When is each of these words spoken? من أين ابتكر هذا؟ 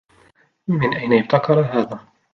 من 0.67 0.93
أين 0.93 1.13
ابتكر 1.13 1.61
هذا؟ 1.65 1.99